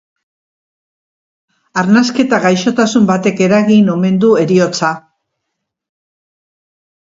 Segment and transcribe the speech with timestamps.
[1.81, 4.95] Arnasketa-gaixotasun batek eragin omen du heriotza.